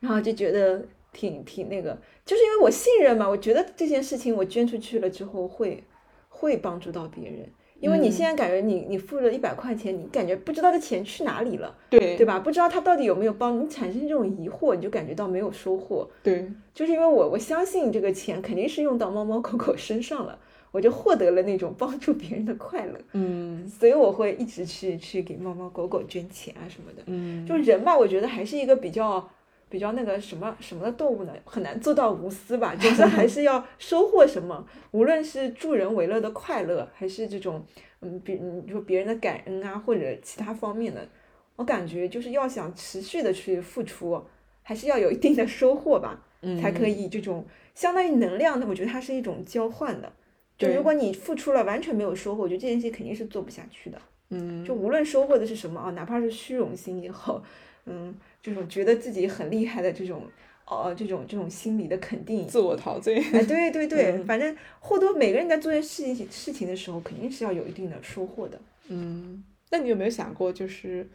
[0.00, 5.84] 然后就觉得挺挺那个，就是因为我信任嘛，我觉得这件事情我捐出去了之后会
[6.28, 7.48] 会帮助到别人。
[7.82, 12.38] 因为你现在感觉你你付了一百块钱，你感觉不知道这钱去哪里了，对对吧？
[12.38, 16.08] 不知道他到底有没有帮你产生这种疑惑，你就感觉到没有收获。
[16.22, 20.38] 对，就是因为我我相信这个钱肯定是用到猫猫狗狗身上了，
[20.70, 22.92] 我就获得了那种帮助别人的快乐。
[23.14, 27.02] 嗯， 所以我会一直去去给猫猫狗狗捐钱啊什么的。
[27.06, 29.28] 嗯，就人吧，我觉得还是一个比较。
[29.72, 37.64] 比较那个什么什么的动物呢，很难做到无私吧，就是 还是要收获什么，无论是助人为乐的快乐，还是这种
[38.00, 41.08] 嗯，比你说别人的感恩啊，或者其他方面的，
[41.56, 44.22] 我感觉就是要想持续的去付出，
[44.62, 46.22] 还是要有一定的收获吧，
[46.60, 48.60] 才可以这种相当于能量。
[48.60, 50.12] 的我觉得它是一种交换的，
[50.58, 53.98] 就如果你付出了完全没有收获，我觉得这件事肯定是做不下去的。
[54.28, 57.42] 嗯，就无论收获的是什么啊，哪怕是虚荣心也好，
[57.86, 58.14] 嗯。
[58.42, 60.24] 这种觉得自己很厉害的这种，
[60.66, 63.18] 哦，这种这种心理的肯定，自我陶醉。
[63.32, 68.60] 哎，对对对，反正获得每个人在做件事情事情的时候，肯定是要有一定的收获的。
[68.88, 71.08] 嗯，那你有没有想过，就是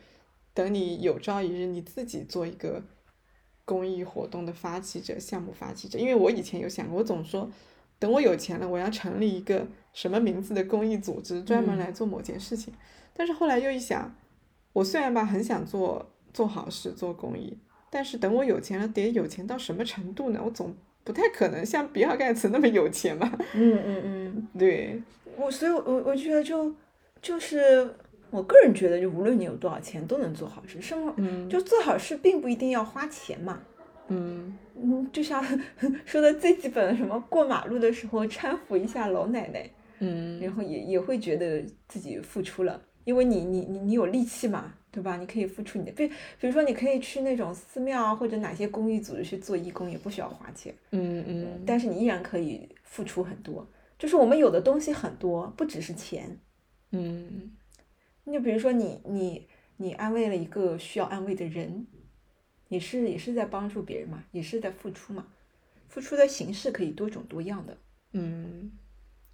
[0.53, 2.81] 等你有朝一日你自己做一个
[3.65, 7.51] 公益活动的发起者、项目发起者，因为我以前有想过，我总说
[7.99, 12.73] 等我有钱了，我要成立一个什么名字的公益组织，专门来做某件事情。
[13.13, 14.15] 但是后来又一想，
[14.71, 17.57] 我虽然吧很想做做好事、做公益，
[17.89, 20.39] 但是等我有钱了，得有钱到什么程度呢？
[20.45, 20.71] 我总
[21.03, 23.27] 不太可能像比尔盖茨那么有钱吧？
[23.55, 25.01] 嗯嗯嗯，对，
[25.35, 26.71] 我所以我，我我觉得就
[27.23, 27.89] 就是
[28.29, 30.79] 我个人觉得，就无论你有多少钱，都能做好事。
[30.79, 33.59] 生活嗯就做好事，并不一定要花钱嘛。
[34.09, 35.43] 嗯嗯，就像
[36.05, 39.67] 说的最基本的什么，过马路的时候搀扶一下老奶奶，
[40.01, 45.15] 嗯然后也也会觉得自己付出了，因为你你你你有力气嘛，对吧？
[45.15, 53.65] 你可以付出你的，比比如说你可以去那种寺庙啊，或者哪些公益组织去做义工，也不需要花钱，嗯嗯，但是你依然可以付出很多。
[53.97, 56.37] 就是我们有的东西很多，不只是钱。
[56.91, 57.53] 嗯
[58.25, 59.47] 你就比如说你你
[59.77, 61.87] 你安慰了一个需要安慰的人，
[62.67, 65.27] 也是也是在帮助别人嘛，也是在付出嘛。
[65.87, 67.77] 付出的形式可以多种多样的。
[68.11, 68.69] 嗯，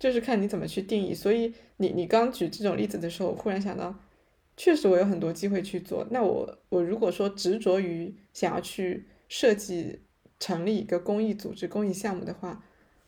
[0.04, 1.14] 就是看你怎么去定义。
[1.14, 3.96] 所以你你刚举这种例子的时候，我忽然想到，
[4.58, 6.06] 确实我有很多机会去做。
[6.12, 10.02] 那我我如果说执着于想要去设计
[10.42, 12.62] 成立一个公益组织、公益项目的话，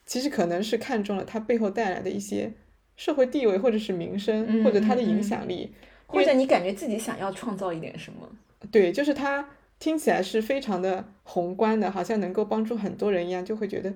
[0.05, 2.53] 其实可能是看中了它背后带来的一些
[2.95, 5.73] 社会地位，或者是名声，嗯或者它的影响力。
[6.07, 8.29] 或者你感觉自己想要创造一点什么，
[8.71, 13.91] 对，就是它听起来是非常的宏观的，好像能够帮助很多人一样，就会觉得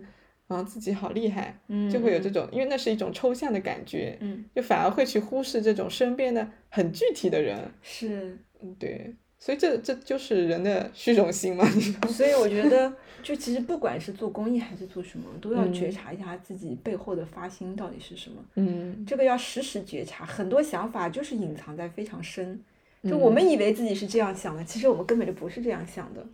[0.49, 11.81] 啊自己好厉害，嗯就会有这种，因为那是一种抽象的感觉，嗯，就反而会去忽视这种身边的很具体的人，是，嗯，对，所以这这就是人的虚荣心嘛，你，
[12.11, 12.91] 所以我觉得，
[13.23, 18.43] 就其实不管是做公益还是做什么，都要觉嗯察一下自己背后的发心到底是什么。
[18.55, 22.59] 嗯，这个要时时觉察，很多想法就是隐藏在非常深。
[23.01, 26.25] 就我们以为自己是这样想的，其实我们根本就不是这样想的。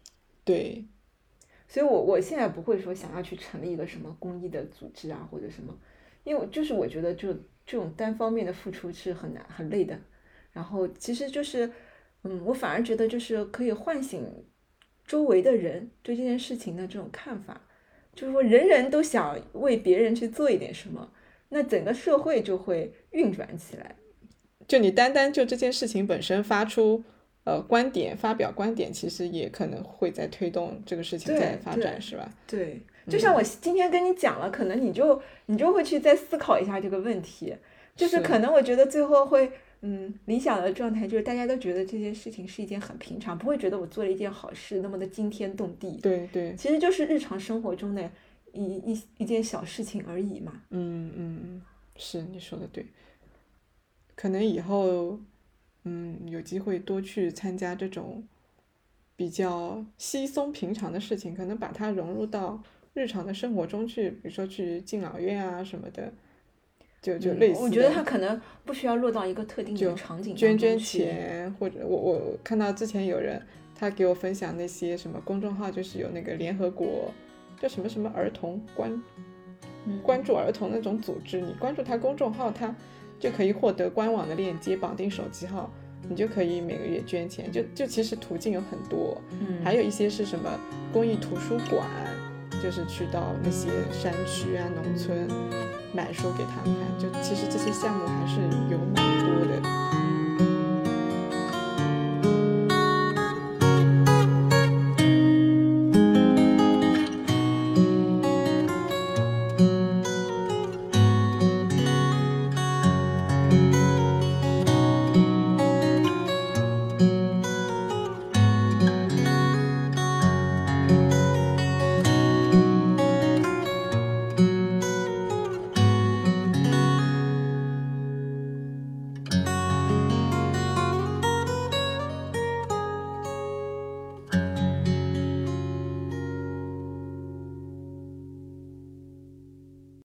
[0.44, 0.84] 对，
[1.68, 5.78] 所以我我现在不会说想要去成立一个什么公益的组织啊，或者什么，
[6.24, 7.34] 因为就是我觉得就
[7.66, 10.00] 这种单方面的付出是很难很累的。
[10.52, 11.70] 然后其实就是，
[12.24, 14.46] 嗯，我反而觉得就是可以唤醒
[15.06, 17.62] 周围的人对这件事情的这种看法，
[18.14, 21.12] 就是说人人都想为别人去做一点什么，
[21.50, 23.98] 那整个社会就会运转起来。
[24.68, 27.04] 就你单单就这件事情本身发出
[27.46, 32.30] 呃观点，发表观点，其实也可能会在推动这个事情在发展，是吧？
[32.46, 37.56] 对，就像我今天跟你讲了，可能你就你就会去再思考一下这个问题，
[37.96, 48.10] 就是是可能我觉得最后会，嗯，理想的状态就是大家都觉得这件事情是一件很平常，不会觉得我做了一件好事那么的惊天动地，对对，其实就是日常生活中的
[48.54, 50.62] 一一一件小事情而已嘛。
[50.72, 51.62] 嗯嗯嗯，
[51.96, 52.86] 是你说的对。
[54.16, 55.20] 可能以后，
[55.86, 58.24] 嗯，有机会多去参加这种
[59.16, 62.62] 比较稀松平常的事情，可能把它融入到
[62.94, 66.12] 日常的生活中去，比如说去敬老院啊什么的，
[67.02, 70.78] 就就嗯类似我觉得他可能不需要落到一个特定就的场景当捐捐。
[70.78, 73.42] 钱，或者我我看到之前有人
[73.76, 77.12] 他给我分享那些什么公众号，就是有那个联合国
[77.60, 78.92] 叫什么什么儿童关
[79.86, 82.76] 嗯关注儿童那种组织，你关注他公众号，他
[83.20, 85.72] 就可以获得官网的链接，绑定手机号，
[86.08, 87.52] 你就可以每个月捐钱。
[87.52, 90.50] 就就其实途径有很多，嗯，还有一些是什么
[90.92, 91.88] 公益图书馆，
[92.62, 95.28] 就是去到那些山区啊、农村
[95.94, 97.00] 买书给他们看。
[97.00, 98.42] 就其实这些项目还是
[98.72, 99.85] 有蛮多的。